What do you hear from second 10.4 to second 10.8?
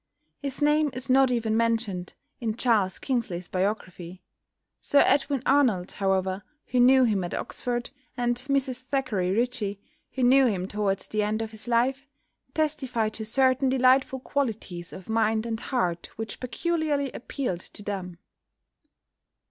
him